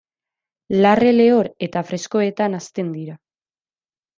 Larre 0.85 1.11
lehor 1.17 1.49
eta 1.67 1.85
freskoetan 1.91 2.61
hazten 2.61 2.91
dira. 2.99 3.17